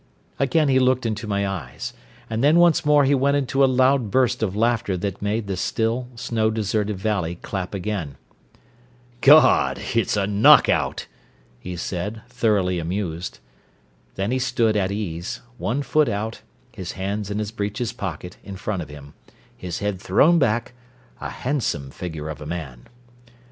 Again 0.39 0.67
he 0.67 0.79
looked 0.79 1.05
into 1.05 1.27
my 1.27 1.47
eyes. 1.47 1.93
And 2.27 2.43
then 2.43 2.57
once 2.57 2.83
more 2.83 3.03
he 3.05 3.13
went 3.13 3.37
into 3.37 3.63
a 3.63 3.69
loud 3.71 4.09
burst 4.09 4.41
of 4.41 4.55
laughter 4.55 4.97
that 4.97 5.21
made 5.21 5.45
the 5.45 5.55
still, 5.55 6.07
snow 6.15 6.49
deserted 6.49 6.97
valley 6.97 7.35
clap 7.43 7.75
again. 7.75 8.15
"God, 9.21 9.79
it's 9.93 10.17
a 10.17 10.25
knockout!" 10.25 11.05
he 11.59 11.75
said, 11.75 12.23
thoroughly 12.27 12.79
amused. 12.79 13.37
Then 14.15 14.31
he 14.31 14.39
stood 14.39 14.75
at 14.75 14.91
ease, 14.91 15.41
one 15.59 15.83
foot 15.83 16.09
out, 16.09 16.41
his 16.71 16.93
hands 16.93 17.29
in 17.29 17.37
his 17.37 17.51
breeches 17.51 17.93
pocket, 17.93 18.37
in 18.43 18.55
front 18.55 18.81
of 18.81 18.89
him, 18.89 19.13
his 19.55 19.77
head 19.85 20.01
thrown 20.01 20.39
back, 20.39 20.73
a 21.19 21.29
handsome 21.29 21.91
figure 21.91 22.27
of 22.27 22.41
a 22.41 22.47
man. 22.47 22.87